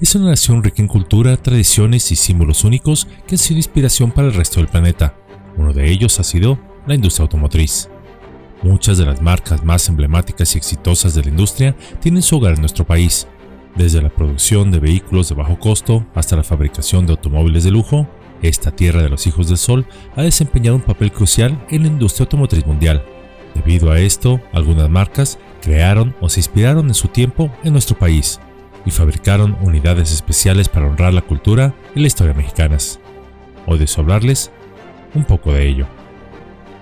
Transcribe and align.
Es 0.00 0.14
una 0.14 0.30
nación 0.30 0.62
rica 0.64 0.80
en 0.80 0.88
cultura, 0.88 1.36
tradiciones 1.36 2.10
y 2.10 2.16
símbolos 2.16 2.64
únicos 2.64 3.06
que 3.26 3.34
han 3.34 3.38
sido 3.38 3.58
inspiración 3.58 4.10
para 4.10 4.28
el 4.28 4.34
resto 4.34 4.60
del 4.60 4.68
planeta. 4.68 5.16
Uno 5.58 5.74
de 5.74 5.90
ellos 5.90 6.18
ha 6.18 6.24
sido 6.24 6.58
la 6.86 6.94
industria 6.94 7.24
automotriz. 7.24 7.90
Muchas 8.62 8.96
de 8.96 9.04
las 9.04 9.20
marcas 9.20 9.62
más 9.62 9.86
emblemáticas 9.90 10.54
y 10.54 10.58
exitosas 10.58 11.14
de 11.14 11.24
la 11.24 11.28
industria 11.28 11.76
tienen 12.00 12.22
su 12.22 12.36
hogar 12.36 12.54
en 12.54 12.60
nuestro 12.60 12.86
país, 12.86 13.26
desde 13.76 14.00
la 14.00 14.08
producción 14.08 14.70
de 14.70 14.78
vehículos 14.78 15.28
de 15.28 15.34
bajo 15.34 15.58
costo 15.58 16.06
hasta 16.14 16.36
la 16.36 16.42
fabricación 16.42 17.04
de 17.04 17.12
automóviles 17.12 17.64
de 17.64 17.70
lujo. 17.70 18.08
Esta 18.40 18.70
tierra 18.70 19.02
de 19.02 19.10
los 19.10 19.26
hijos 19.26 19.48
del 19.48 19.58
sol 19.58 19.86
ha 20.16 20.22
desempeñado 20.22 20.76
un 20.76 20.82
papel 20.82 21.12
crucial 21.12 21.62
en 21.68 21.82
la 21.82 21.88
industria 21.88 22.24
automotriz 22.24 22.64
mundial. 22.64 23.04
Debido 23.54 23.90
a 23.90 24.00
esto, 24.00 24.40
algunas 24.52 24.88
marcas 24.88 25.38
crearon 25.60 26.16
o 26.22 26.30
se 26.30 26.40
inspiraron 26.40 26.88
en 26.88 26.94
su 26.94 27.08
tiempo 27.08 27.50
en 27.62 27.72
nuestro 27.72 27.98
país 27.98 28.40
y 28.86 28.90
fabricaron 28.90 29.56
unidades 29.60 30.12
especiales 30.12 30.68
para 30.68 30.86
honrar 30.86 31.14
la 31.14 31.22
cultura 31.22 31.74
y 31.94 32.00
la 32.00 32.06
historia 32.06 32.34
mexicanas. 32.34 33.00
Hoy 33.66 33.78
deseo 33.78 34.02
hablarles 34.02 34.50
un 35.14 35.24
poco 35.24 35.52
de 35.52 35.68
ello. 35.68 35.86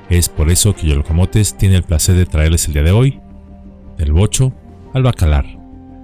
Es 0.09 0.29
por 0.29 0.51
eso 0.51 0.74
que 0.74 0.87
Yolocamotes 0.87 1.57
tiene 1.57 1.77
el 1.77 1.84
placer 1.84 2.16
de 2.16 2.27
traerles 2.27 2.66
el 2.66 2.74
día 2.74 2.83
de 2.83 2.91
hoy 2.91 3.20
del 3.96 4.12
bocho 4.12 4.52
al 4.95 5.02
bacalar, 5.02 5.46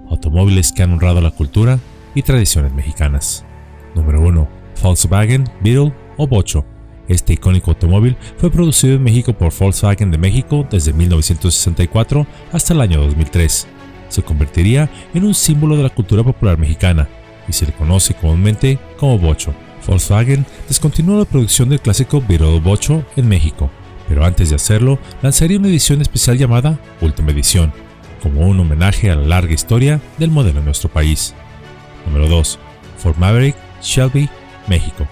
automóviles 0.09 0.71
que 0.71 0.83
han 0.83 0.93
honrado 0.93 1.21
la 1.21 1.31
cultura 1.31 1.79
y 2.15 2.21
tradiciones 2.21 2.73
mexicanas. 2.73 3.45
Número 3.95 4.21
1. 4.21 4.47
Volkswagen 4.81 5.43
Beetle 5.61 5.93
o 6.17 6.27
Bocho. 6.27 6.65
Este 7.07 7.33
icónico 7.33 7.71
automóvil 7.71 8.15
fue 8.37 8.51
producido 8.51 8.95
en 8.95 9.03
México 9.03 9.33
por 9.33 9.53
Volkswagen 9.53 10.11
de 10.11 10.17
México 10.17 10.67
desde 10.69 10.93
1964 10.93 12.25
hasta 12.51 12.73
el 12.73 12.81
año 12.81 13.01
2003. 13.01 13.67
Se 14.09 14.21
convertiría 14.21 14.89
en 15.13 15.23
un 15.23 15.33
símbolo 15.33 15.77
de 15.77 15.83
la 15.83 15.89
cultura 15.89 16.23
popular 16.23 16.57
mexicana 16.57 17.07
y 17.47 17.53
se 17.53 17.65
le 17.65 17.71
conoce 17.71 18.13
comúnmente 18.13 18.77
como 18.97 19.17
Bocho. 19.17 19.53
Volkswagen 19.89 20.45
descontinuó 20.67 21.17
la 21.17 21.25
producción 21.25 21.69
del 21.69 21.81
clásico 21.81 22.23
Beetle 22.27 22.59
Bocho 22.59 23.03
en 23.15 23.27
México, 23.27 23.71
pero 24.07 24.23
antes 24.23 24.49
de 24.49 24.55
hacerlo 24.55 24.99
lanzaría 25.23 25.57
una 25.57 25.67
edición 25.67 26.01
especial 26.01 26.37
llamada 26.37 26.79
Última 27.01 27.31
Edición, 27.31 27.73
como 28.21 28.47
un 28.47 28.59
homenaje 28.59 29.09
a 29.09 29.15
la 29.15 29.25
larga 29.25 29.53
historia 29.53 29.99
del 30.19 30.29
modelo 30.29 30.59
en 30.59 30.65
nuestro 30.65 30.89
país. 30.89 31.33
Número 32.05 32.27
2. 32.27 32.59
Ford 32.97 33.17
Maverick 33.17 33.55
Shelby, 33.81 34.29
México. 34.67 35.07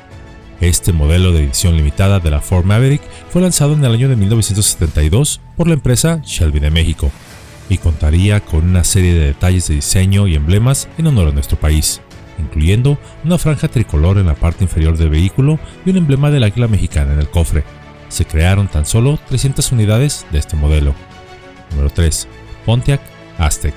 Este 0.61 0.93
modelo 0.93 1.31
de 1.31 1.43
edición 1.43 1.75
limitada 1.75 2.19
de 2.19 2.31
la 2.31 2.41
Ford 2.41 2.65
Maverick 2.65 3.01
fue 3.29 3.41
lanzado 3.41 3.73
en 3.73 3.83
el 3.83 3.93
año 3.93 4.09
de 4.09 4.15
1972 4.15 5.39
por 5.55 5.67
la 5.67 5.73
empresa 5.73 6.21
Shelby 6.23 6.59
de 6.59 6.71
México 6.71 7.11
y 7.69 7.77
contaría 7.77 8.39
con 8.39 8.67
una 8.69 8.83
serie 8.83 9.13
de 9.13 9.27
detalles 9.27 9.67
de 9.67 9.75
diseño 9.75 10.27
y 10.27 10.35
emblemas 10.35 10.87
en 10.97 11.07
honor 11.07 11.29
a 11.29 11.31
nuestro 11.31 11.59
país, 11.59 12.01
incluyendo 12.39 12.97
una 13.23 13.37
franja 13.37 13.67
tricolor 13.67 14.17
en 14.17 14.27
la 14.27 14.35
parte 14.35 14.63
inferior 14.63 14.97
del 14.97 15.09
vehículo 15.09 15.59
y 15.85 15.89
un 15.89 15.97
emblema 15.97 16.31
del 16.31 16.43
águila 16.43 16.67
mexicana 16.67 17.13
en 17.13 17.19
el 17.19 17.29
cofre. 17.29 17.63
Se 18.09 18.25
crearon 18.25 18.67
tan 18.67 18.85
solo 18.85 19.19
300 19.27 19.71
unidades 19.71 20.25
de 20.31 20.39
este 20.39 20.55
modelo. 20.55 20.93
Número 21.71 21.89
3. 21.89 22.27
Pontiac 22.65 23.01
Aztec. 23.37 23.73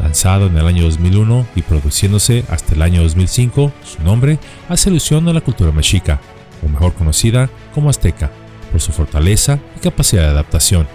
Lanzado 0.00 0.46
en 0.46 0.56
el 0.56 0.66
año 0.66 0.84
2001 0.84 1.46
y 1.56 1.62
produciéndose 1.62 2.44
hasta 2.48 2.74
el 2.74 2.82
año 2.82 3.02
2005, 3.02 3.72
su 3.84 4.02
nombre 4.04 4.38
hace 4.68 4.90
alusión 4.90 5.26
a 5.28 5.32
la 5.32 5.40
cultura 5.40 5.72
mexica, 5.72 6.20
o 6.64 6.68
mejor 6.68 6.94
conocida 6.94 7.50
como 7.74 7.90
azteca, 7.90 8.30
por 8.70 8.80
su 8.80 8.92
fortaleza 8.92 9.58
y 9.76 9.80
capacidad 9.80 10.22
de 10.22 10.28
adaptación, 10.28 10.86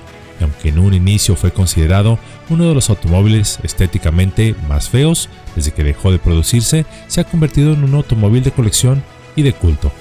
aunque 0.42 0.70
en 0.70 0.80
un 0.80 0.94
inicio 0.94 1.36
fue 1.36 1.52
considerado 1.52 2.20
uno 2.50 2.68
de 2.68 2.76
los 2.76 2.90
automóviles 2.90 3.60
estéticamente 3.64 4.56
más 4.68 4.90
feos, 4.90 5.30
desde 5.56 5.72
que 5.72 5.84
dejó 5.84 6.12
de 6.12 6.20
producirse, 6.20 6.86
se 7.08 7.22
ha 7.22 7.24
convertido 7.24 7.74
en 7.74 7.84
un 7.84 7.96
automóvil 7.96 8.44
de 8.44 8.52
colección 8.52 9.04
y 9.36 9.44
de 9.44 9.54
culto. 9.54 9.92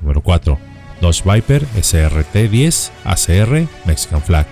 Número 0.00 0.20
4. 0.20 0.58
Dodge 1.00 1.22
Viper 1.24 1.66
SRT10 1.76 2.90
ACR 3.04 3.66
Mexican 3.84 4.22
Flag. 4.22 4.46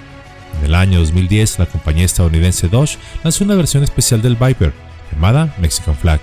En 0.58 0.66
el 0.66 0.74
año 0.74 0.98
2010, 0.98 1.58
la 1.60 1.66
compañía 1.66 2.04
estadounidense 2.04 2.68
Dodge 2.68 2.98
lanzó 3.22 3.44
una 3.44 3.54
versión 3.54 3.84
especial 3.84 4.20
del 4.20 4.36
Viper, 4.36 4.72
llamada 5.12 5.54
Mexican 5.58 5.96
Flag. 5.96 6.20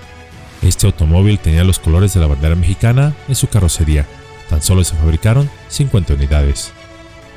Este 0.62 0.86
automóvil 0.86 1.38
tenía 1.38 1.64
los 1.64 1.78
colores 1.78 2.14
de 2.14 2.20
la 2.20 2.26
bandera 2.26 2.56
mexicana 2.56 3.14
en 3.28 3.34
su 3.34 3.48
carrocería. 3.48 4.06
Tan 4.50 4.62
solo 4.62 4.84
se 4.84 4.96
fabricaron 4.96 5.48
50 5.68 6.14
unidades. 6.14 6.72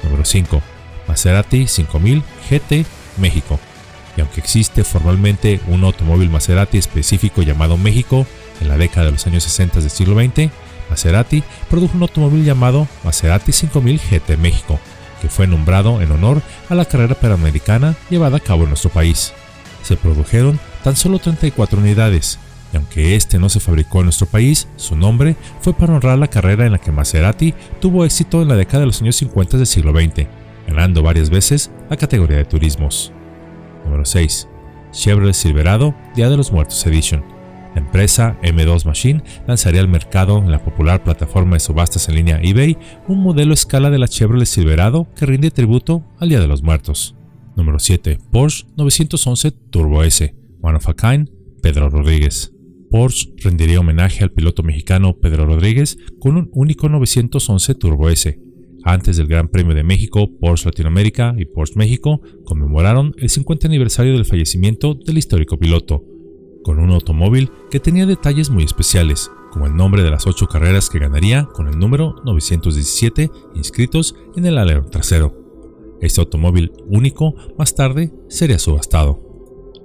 Número 0.03 0.25
5. 0.25 0.61
Maserati 1.07 1.67
5000 1.67 2.23
GT 2.49 2.85
México. 3.17 3.59
Y 4.17 4.21
aunque 4.21 4.41
existe 4.41 4.83
formalmente 4.83 5.59
un 5.67 5.83
automóvil 5.83 6.29
Maserati 6.29 6.77
específico 6.77 7.41
llamado 7.41 7.77
México 7.77 8.25
en 8.59 8.67
la 8.67 8.77
década 8.77 9.07
de 9.07 9.13
los 9.13 9.25
años 9.27 9.43
60 9.43 9.79
del 9.79 9.89
siglo 9.89 10.15
XX, 10.15 10.51
Maserati 10.89 11.43
produjo 11.69 11.95
un 11.95 12.03
automóvil 12.03 12.43
llamado 12.43 12.87
Maserati 13.03 13.51
5000 13.51 13.99
GT 13.99 14.37
México, 14.37 14.79
que 15.21 15.29
fue 15.29 15.47
nombrado 15.47 16.01
en 16.01 16.11
honor 16.11 16.41
a 16.69 16.75
la 16.75 16.85
carrera 16.85 17.15
panamericana 17.15 17.95
llevada 18.09 18.37
a 18.37 18.41
cabo 18.41 18.63
en 18.63 18.69
nuestro 18.69 18.89
país. 18.89 19.33
Se 19.83 19.95
produjeron 19.95 20.59
tan 20.83 20.95
solo 20.95 21.19
34 21.19 21.79
unidades, 21.79 22.39
y 22.73 22.77
aunque 22.77 23.15
este 23.15 23.39
no 23.39 23.49
se 23.49 23.59
fabricó 23.59 23.99
en 23.99 24.05
nuestro 24.05 24.27
país, 24.27 24.67
su 24.75 24.95
nombre 24.95 25.35
fue 25.61 25.73
para 25.73 25.93
honrar 25.93 26.17
la 26.17 26.29
carrera 26.29 26.65
en 26.65 26.73
la 26.73 26.77
que 26.77 26.91
Maserati 26.91 27.53
tuvo 27.79 28.05
éxito 28.05 28.41
en 28.41 28.49
la 28.49 28.55
década 28.55 28.81
de 28.81 28.87
los 28.87 29.01
años 29.01 29.15
50 29.15 29.57
del 29.57 29.67
siglo 29.67 29.91
XX, 29.91 30.27
ganando 30.67 31.03
varias 31.03 31.29
veces 31.29 31.71
la 31.89 31.97
categoría 31.97 32.37
de 32.37 32.45
turismos. 32.45 33.11
Número 33.85 34.05
6. 34.05 34.47
Chevrolet 34.91 35.33
Silverado 35.33 35.95
Día 36.15 36.29
de 36.29 36.37
los 36.37 36.51
Muertos 36.51 36.85
Edition. 36.85 37.23
La 37.73 37.81
empresa 37.81 38.37
M2 38.43 38.85
Machine 38.85 39.23
lanzaría 39.47 39.79
al 39.79 39.87
mercado 39.87 40.39
en 40.39 40.51
la 40.51 40.63
popular 40.63 41.03
plataforma 41.03 41.55
de 41.55 41.61
subastas 41.61 42.09
en 42.09 42.15
línea 42.15 42.41
eBay 42.43 42.77
un 43.07 43.21
modelo 43.23 43.51
a 43.51 43.53
escala 43.53 43.89
de 43.89 43.97
la 43.97 44.09
Chevrolet 44.09 44.45
Silverado 44.45 45.07
que 45.15 45.25
rinde 45.25 45.51
tributo 45.51 46.03
al 46.19 46.29
Día 46.29 46.41
de 46.41 46.47
los 46.47 46.63
Muertos. 46.63 47.15
Número 47.55 47.79
7. 47.79 48.19
Porsche 48.31 48.65
911 48.75 49.51
Turbo 49.69 50.03
S. 50.03 50.35
One 50.61 50.77
of 50.77 50.87
Pedro 51.61 51.89
Rodríguez. 51.89 52.53
Porsche 52.89 53.33
rendiría 53.37 53.79
homenaje 53.79 54.23
al 54.23 54.31
piloto 54.31 54.63
mexicano 54.63 55.17
Pedro 55.17 55.45
Rodríguez 55.45 55.97
con 56.19 56.35
un 56.35 56.49
único 56.53 56.89
911 56.89 57.75
Turbo 57.75 58.09
S. 58.09 58.37
Antes 58.83 59.17
del 59.17 59.27
Gran 59.27 59.47
Premio 59.47 59.75
de 59.75 59.83
México, 59.83 60.27
Porsche 60.39 60.65
Latinoamérica 60.65 61.35
y 61.37 61.45
Porsche 61.45 61.77
México 61.77 62.21
conmemoraron 62.45 63.13
el 63.17 63.29
50 63.29 63.67
aniversario 63.67 64.13
del 64.13 64.25
fallecimiento 64.25 64.95
del 64.95 65.17
histórico 65.17 65.57
piloto, 65.57 66.03
con 66.63 66.79
un 66.79 66.91
automóvil 66.91 67.51
que 67.69 67.79
tenía 67.79 68.05
detalles 68.05 68.49
muy 68.49 68.63
especiales, 68.63 69.29
como 69.51 69.67
el 69.67 69.75
nombre 69.75 70.03
de 70.03 70.09
las 70.09 70.25
ocho 70.25 70.47
carreras 70.47 70.89
que 70.89 70.99
ganaría 70.99 71.45
con 71.53 71.67
el 71.67 71.77
número 71.77 72.15
917 72.25 73.29
inscritos 73.55 74.15
en 74.35 74.45
el 74.45 74.57
alerón 74.57 74.89
trasero. 74.89 75.37
Este 76.01 76.21
automóvil 76.21 76.71
único 76.87 77.35
más 77.57 77.75
tarde 77.75 78.11
sería 78.29 78.57
subastado. 78.57 79.31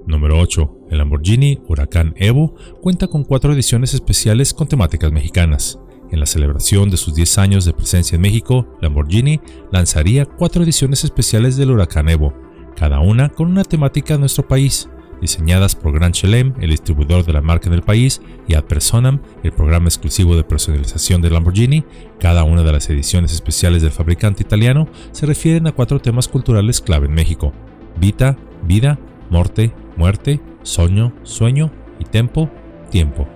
Número 0.07 0.39
8. 0.39 0.87
El 0.91 0.99
Lamborghini 0.99 1.59
Huracán 1.67 2.15
Evo 2.17 2.55
cuenta 2.81 3.09
con 3.09 3.25
cuatro 3.25 3.53
ediciones 3.53 3.93
especiales 3.93 4.55
con 4.55 4.69
temáticas 4.69 5.13
mexicanas. 5.13 5.79
En 6.11 6.21
la 6.21 6.27
celebración 6.27 6.89
de 6.89 6.97
sus 6.97 7.15
10 7.15 7.39
años 7.39 7.65
de 7.65 7.73
presencia 7.73 8.17
en 8.17 8.23
México, 8.23 8.67
Lamborghini 8.81 9.41
lanzaría 9.73 10.25
cuatro 10.25 10.63
ediciones 10.63 11.03
especiales 11.05 11.57
del 11.57 11.71
Huracán 11.71 12.09
Evo, 12.09 12.33
cada 12.77 13.01
una 13.01 13.29
con 13.29 13.51
una 13.51 13.65
temática 13.65 14.15
de 14.15 14.21
nuestro 14.21 14.47
país, 14.47 14.89
diseñadas 15.21 15.75
por 15.75 15.93
Grand 15.93 16.15
Chelem, 16.15 16.55
el 16.61 16.71
distribuidor 16.71 17.25
de 17.25 17.33
la 17.33 17.43
marca 17.43 17.69
en 17.69 17.75
el 17.75 17.83
país, 17.83 18.21
y 18.47 18.55
Ad 18.55 18.65
Personam, 18.65 19.21
el 19.43 19.53
programa 19.53 19.89
exclusivo 19.89 20.37
de 20.37 20.45
personalización 20.45 21.23
de 21.23 21.31
Lamborghini, 21.31 21.85
cada 22.21 22.45
una 22.45 22.63
de 22.63 22.73
las 22.73 22.89
ediciones 22.91 23.33
especiales 23.33 23.83
del 23.83 23.93
fabricante 23.93 24.43
italiano 24.43 24.89
se 25.13 25.27
refieren 25.27 25.67
a 25.67 25.73
cuatro 25.73 26.01
temas 26.01 26.29
culturales 26.29 26.81
clave 26.81 27.07
en 27.07 27.15
México: 27.15 27.53
Vita, 27.99 28.37
vida, 28.63 28.99
morte, 29.31 29.73
muerte, 29.97 30.41
sueño, 30.63 31.13
sueño 31.23 31.73
y 31.99 32.05
tempo, 32.05 32.51
tiempo. 32.91 33.27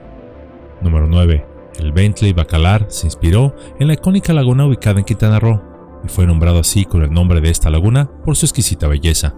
Número 0.83 1.07
9. 1.07 1.50
El 1.81 1.93
Bentley 1.93 2.35
Bacalar 2.35 2.87
se 2.91 3.07
inspiró 3.07 3.57
en 3.79 3.89
la 3.89 3.95
icónica 3.95 4.35
laguna 4.35 4.67
ubicada 4.67 4.99
en 4.99 5.05
Quintana 5.07 5.41
Roo 5.41 5.63
y 6.05 6.09
fue 6.09 6.27
nombrado 6.27 6.59
así 6.59 6.85
con 6.85 7.03
el 7.03 7.11
nombre 7.11 7.41
de 7.41 7.49
esta 7.49 7.71
laguna 7.71 8.11
por 8.23 8.37
su 8.37 8.45
exquisita 8.45 8.87
belleza. 8.87 9.35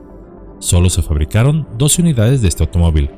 Solo 0.59 0.91
se 0.91 1.03
fabricaron 1.03 1.69
12 1.79 2.03
unidades 2.03 2.43
de 2.43 2.49
este 2.49 2.65
automóvil. 2.65 3.11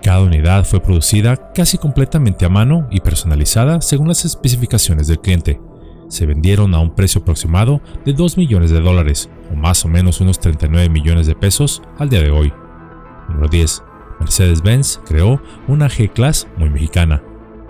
Cada 0.00 0.22
unidad 0.22 0.64
fue 0.64 0.80
producida 0.80 1.52
casi 1.52 1.76
completamente 1.76 2.44
a 2.44 2.48
mano 2.48 2.86
y 2.90 3.00
personalizada 3.00 3.80
según 3.80 4.06
las 4.06 4.24
especificaciones 4.24 5.08
del 5.08 5.20
cliente. 5.20 5.60
Se 6.08 6.24
vendieron 6.24 6.72
a 6.72 6.78
un 6.78 6.94
precio 6.94 7.20
aproximado 7.20 7.80
de 8.04 8.12
2 8.12 8.38
millones 8.38 8.70
de 8.70 8.80
dólares, 8.80 9.28
o 9.52 9.56
más 9.56 9.84
o 9.84 9.88
menos 9.88 10.20
unos 10.20 10.38
39 10.38 10.88
millones 10.88 11.26
de 11.26 11.34
pesos 11.34 11.82
al 11.98 12.10
día 12.10 12.22
de 12.22 12.30
hoy. 12.30 12.52
Número 13.28 13.48
10. 13.48 13.82
Mercedes-Benz 14.20 15.00
creó 15.04 15.42
una 15.66 15.88
G-Class 15.88 16.46
muy 16.56 16.70
mexicana. 16.70 17.22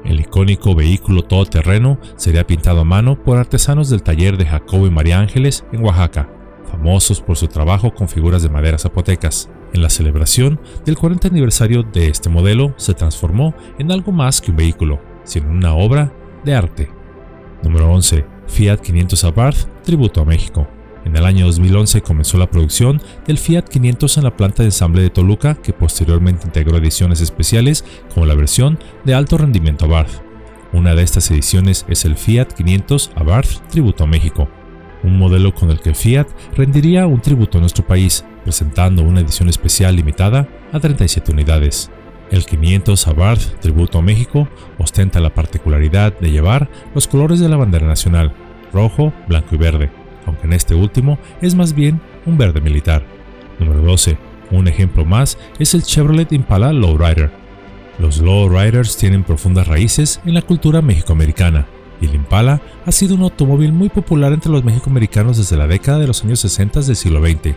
El 0.04 0.20
icónico 0.20 0.74
vehículo 0.74 1.22
todoterreno 1.22 1.98
sería 2.16 2.46
pintado 2.46 2.80
a 2.80 2.84
mano 2.84 3.22
por 3.22 3.38
artesanos 3.38 3.90
del 3.90 4.02
taller 4.02 4.36
de 4.36 4.46
Jacobo 4.46 4.86
y 4.86 4.90
María 4.90 5.18
Ángeles 5.18 5.64
en 5.72 5.84
Oaxaca 5.84 6.28
famosos 6.68 7.20
por 7.20 7.36
su 7.36 7.48
trabajo 7.48 7.92
con 7.94 8.08
figuras 8.08 8.42
de 8.42 8.48
madera 8.48 8.78
zapotecas. 8.78 9.50
En 9.72 9.82
la 9.82 9.90
celebración 9.90 10.60
del 10.84 10.96
40 10.96 11.28
aniversario 11.28 11.82
de 11.82 12.08
este 12.08 12.28
modelo 12.28 12.74
se 12.76 12.94
transformó 12.94 13.54
en 13.78 13.90
algo 13.92 14.12
más 14.12 14.40
que 14.40 14.50
un 14.50 14.56
vehículo, 14.56 15.00
sino 15.24 15.50
una 15.50 15.74
obra 15.74 16.12
de 16.44 16.54
arte. 16.54 16.90
Número 17.62 17.90
11. 17.90 18.24
Fiat 18.46 18.80
500 18.80 19.24
Abarth, 19.24 19.82
tributo 19.82 20.22
a 20.22 20.24
México. 20.24 20.66
En 21.04 21.16
el 21.16 21.24
año 21.24 21.46
2011 21.46 22.02
comenzó 22.02 22.38
la 22.38 22.50
producción 22.50 23.00
del 23.26 23.38
Fiat 23.38 23.68
500 23.68 24.18
en 24.18 24.24
la 24.24 24.36
planta 24.36 24.62
de 24.62 24.68
ensamble 24.68 25.02
de 25.02 25.10
Toluca, 25.10 25.54
que 25.54 25.72
posteriormente 25.72 26.46
integró 26.46 26.76
ediciones 26.76 27.20
especiales 27.20 27.84
como 28.12 28.26
la 28.26 28.34
versión 28.34 28.78
de 29.04 29.14
alto 29.14 29.38
rendimiento 29.38 29.86
Abarth. 29.86 30.22
Una 30.72 30.94
de 30.94 31.02
estas 31.02 31.30
ediciones 31.30 31.86
es 31.88 32.04
el 32.04 32.16
Fiat 32.16 32.52
500 32.52 33.12
Abarth 33.14 33.68
Tributo 33.70 34.04
a 34.04 34.06
México, 34.06 34.48
un 35.02 35.18
modelo 35.18 35.54
con 35.54 35.70
el 35.70 35.80
que 35.80 35.94
Fiat 35.94 36.26
rendiría 36.56 37.06
un 37.06 37.20
tributo 37.20 37.58
a 37.58 37.60
nuestro 37.60 37.86
país, 37.86 38.24
presentando 38.44 39.02
una 39.02 39.20
edición 39.20 39.48
especial 39.48 39.96
limitada 39.96 40.48
a 40.72 40.80
37 40.80 41.32
unidades. 41.32 41.90
El 42.30 42.44
500 42.44 43.06
Abarth 43.08 43.60
Tributo 43.60 43.98
a 43.98 44.02
México 44.02 44.48
ostenta 44.78 45.20
la 45.20 45.32
particularidad 45.32 46.18
de 46.18 46.30
llevar 46.30 46.68
los 46.94 47.08
colores 47.08 47.40
de 47.40 47.48
la 47.48 47.56
bandera 47.56 47.86
nacional, 47.86 48.34
rojo, 48.72 49.12
blanco 49.26 49.54
y 49.54 49.58
verde, 49.58 49.90
aunque 50.28 50.46
en 50.46 50.52
este 50.52 50.75
último 50.75 51.19
es 51.42 51.54
más 51.54 51.75
bien 51.75 52.00
un 52.26 52.38
verde 52.38 52.60
militar. 52.60 53.04
Número 53.58 53.82
12. 53.82 54.16
Un 54.50 54.69
ejemplo 54.69 55.04
más 55.04 55.36
es 55.58 55.75
el 55.75 55.82
Chevrolet 55.82 56.32
Impala 56.32 56.72
Lowrider. 56.72 57.30
Los 57.98 58.19
Lowriders 58.19 58.96
tienen 58.96 59.25
profundas 59.25 59.66
raíces 59.66 60.20
en 60.25 60.34
la 60.34 60.42
cultura 60.42 60.80
mexicoamericana, 60.80 61.66
y 62.00 62.06
el 62.06 62.14
Impala 62.14 62.60
ha 62.86 62.92
sido 62.92 63.16
un 63.16 63.22
automóvil 63.22 63.72
muy 63.72 63.88
popular 63.88 64.32
entre 64.32 64.52
los 64.52 64.64
mexicoamericanos 64.64 65.36
desde 65.36 65.56
la 65.56 65.66
década 65.66 65.98
de 65.98 66.06
los 66.06 66.22
años 66.22 66.40
60 66.40 66.82
del 66.82 66.96
siglo 66.96 67.20
XX. 67.20 67.56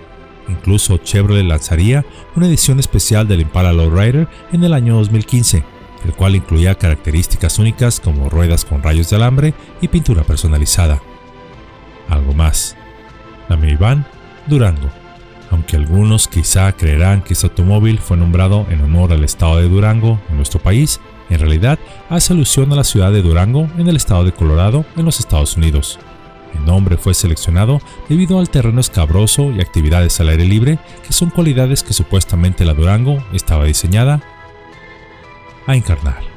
Incluso 0.50 0.97
Chevrolet 0.97 1.45
lanzaría 1.45 2.06
una 2.35 2.47
edición 2.47 2.79
especial 2.79 3.27
del 3.27 3.41
Impala 3.41 3.71
Lowrider 3.71 4.27
en 4.51 4.63
el 4.63 4.74
año 4.74 4.95
2015, 4.97 5.63
el 6.06 6.13
cual 6.13 6.35
incluía 6.35 6.75
características 6.75 7.59
únicas 7.59 8.00
como 8.00 8.29
ruedas 8.29 8.65
con 8.65 8.81
rayos 8.81 9.09
de 9.09 9.17
alambre 9.17 9.53
y 9.81 9.88
pintura 9.88 10.24
personalizada. 10.24 11.01
Algo 12.12 12.34
más. 12.34 12.75
La 13.50 13.56
minivan 13.56 14.06
Durango. 14.46 14.90
Aunque 15.50 15.75
algunos 15.75 16.28
quizá 16.28 16.72
creerán 16.74 17.24
que 17.24 17.34
este 17.34 17.48
automóvil 17.48 18.00
fue 18.00 18.18
nombrado 18.18 18.68
en 18.69 18.81
honor 18.81 19.12
al 19.12 19.24
estado 19.24 19.58
de 19.58 19.68
Durango 19.68 20.22
en 20.30 20.38
nuestro 20.38 20.60
país, 20.62 21.00
en 21.30 21.40
realidad 21.40 21.80
hace 22.10 22.34
alusión 22.34 22.72
a 22.72 22.75
la 22.75 22.84
ciudad 22.84 23.12
de 23.12 23.22
Durango 23.22 23.69
en 23.78 23.88
el 23.88 23.96
estado 23.96 24.24
de 24.24 24.34
Colorado 24.34 24.86
en 24.96 25.06
los 25.06 25.19
Estados 25.19 25.58
Unidos. 25.58 26.00
El 26.54 26.66
nombre 26.66 26.98
fue 26.98 27.13
seleccionado 27.13 27.81
debido 28.10 28.40
al 28.40 28.50
terreno 28.50 28.81
escabroso 28.81 29.52
y 29.52 29.62
actividades 29.62 30.19
al 30.19 30.30
aire 30.30 30.46
libre, 30.46 30.80
que 31.06 31.13
son 31.13 31.30
cualidades 31.30 31.84
que 31.84 31.94
supuestamente 31.94 32.66
la 32.66 32.74
Durango 32.74 33.24
estaba 33.31 33.66
diseñada 33.66 34.22
a 35.66 35.75
encarnar. 35.75 36.31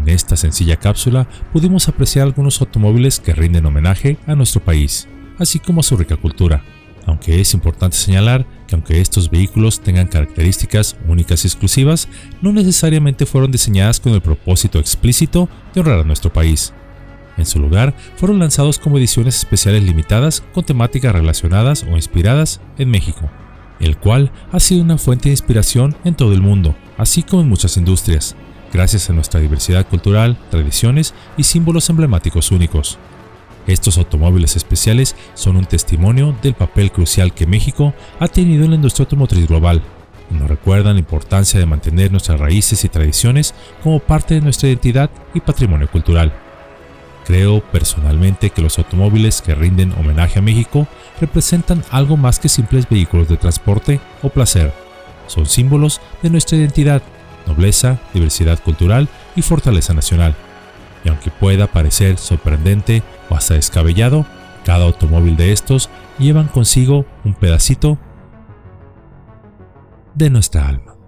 En 0.00 0.08
esta 0.08 0.34
sencilla 0.34 0.76
cápsula 0.76 1.28
pudimos 1.52 1.86
apreciar 1.88 2.26
algunos 2.26 2.58
automóviles 2.62 3.20
que 3.20 3.34
rinden 3.34 3.66
homenaje 3.66 4.16
a 4.26 4.34
nuestro 4.34 4.64
país, 4.64 5.06
así 5.38 5.58
como 5.58 5.80
a 5.80 5.82
su 5.82 5.94
rica 5.94 6.16
cultura, 6.16 6.64
aunque 7.04 7.38
es 7.38 7.52
importante 7.52 7.98
señalar 7.98 8.46
que 8.66 8.76
aunque 8.76 9.02
estos 9.02 9.30
vehículos 9.30 9.80
tengan 9.80 10.06
características 10.06 10.96
únicas 11.06 11.44
y 11.44 11.48
exclusivas, 11.48 12.08
no 12.40 12.50
necesariamente 12.50 13.26
fueron 13.26 13.50
diseñadas 13.50 14.00
con 14.00 14.14
el 14.14 14.22
propósito 14.22 14.78
explícito 14.78 15.50
de 15.74 15.80
honrar 15.80 16.00
a 16.00 16.04
nuestro 16.04 16.32
país. 16.32 16.72
En 17.36 17.44
su 17.44 17.58
lugar, 17.58 17.94
fueron 18.16 18.38
lanzados 18.38 18.78
como 18.78 18.96
ediciones 18.96 19.36
especiales 19.36 19.82
limitadas 19.82 20.42
con 20.54 20.64
temáticas 20.64 21.12
relacionadas 21.12 21.84
o 21.84 21.96
inspiradas 21.96 22.62
en 22.78 22.90
México, 22.90 23.30
el 23.80 23.98
cual 23.98 24.32
ha 24.50 24.60
sido 24.60 24.82
una 24.82 24.96
fuente 24.96 25.28
de 25.28 25.34
inspiración 25.34 25.94
en 26.04 26.14
todo 26.14 26.32
el 26.32 26.40
mundo, 26.40 26.74
así 26.96 27.22
como 27.22 27.42
en 27.42 27.48
muchas 27.50 27.76
industrias, 27.76 28.34
gracias 28.72 29.10
a 29.10 29.12
nuestra 29.12 29.40
diversidad 29.40 29.86
cultural, 29.86 30.36
tradiciones 30.50 31.14
y 31.36 31.44
símbolos 31.44 31.88
emblemáticos 31.90 32.50
únicos. 32.50 32.98
Estos 33.66 33.98
automóviles 33.98 34.56
especiales 34.56 35.14
son 35.34 35.56
un 35.56 35.66
testimonio 35.66 36.34
del 36.42 36.54
papel 36.54 36.90
crucial 36.90 37.34
que 37.34 37.46
México 37.46 37.94
ha 38.18 38.28
tenido 38.28 38.64
en 38.64 38.70
la 38.70 38.76
industria 38.76 39.04
automotriz 39.04 39.46
global 39.46 39.82
y 40.30 40.34
nos 40.34 40.48
recuerdan 40.48 40.94
la 40.94 41.00
importancia 41.00 41.60
de 41.60 41.66
mantener 41.66 42.10
nuestras 42.10 42.40
raíces 42.40 42.84
y 42.84 42.88
tradiciones 42.88 43.54
como 43.82 43.98
parte 43.98 44.34
de 44.34 44.40
nuestra 44.40 44.68
identidad 44.68 45.10
y 45.34 45.40
patrimonio 45.40 45.90
cultural. 45.90 46.32
Creo 47.26 47.60
personalmente 47.70 48.50
que 48.50 48.62
los 48.62 48.78
automóviles 48.78 49.42
que 49.42 49.54
rinden 49.54 49.92
homenaje 49.92 50.38
a 50.38 50.42
México 50.42 50.88
representan 51.20 51.84
algo 51.90 52.16
más 52.16 52.38
que 52.38 52.48
simples 52.48 52.88
vehículos 52.88 53.28
de 53.28 53.36
transporte 53.36 54.00
o 54.22 54.30
placer. 54.30 54.72
Son 55.26 55.46
símbolos 55.46 56.00
de 56.22 56.30
nuestra 56.30 56.56
identidad, 56.58 57.02
nobleza, 57.50 57.98
diversidad 58.14 58.62
cultural 58.62 59.08
y 59.36 59.42
fortaleza 59.42 59.92
nacional 59.92 60.34
y 61.04 61.08
aunque 61.08 61.30
pueda 61.30 61.66
parecer 61.66 62.18
sorprendente 62.18 63.02
o 63.28 63.34
hasta 63.34 63.54
descabellado, 63.54 64.26
cada 64.64 64.84
automóvil 64.84 65.36
de 65.36 65.52
estos 65.52 65.88
llevan 66.18 66.48
consigo 66.48 67.06
un 67.24 67.34
pedacito 67.34 67.98
de 70.14 70.30
nuestra 70.30 70.68
alma. 70.68 70.99